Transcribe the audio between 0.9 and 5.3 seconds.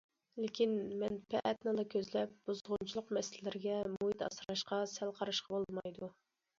مەنپەئەتنىلا كۆزلەپ، بۇزغۇنچىلىق مەسىلىلىرىگە، مۇھىت ئاسراشقا سەل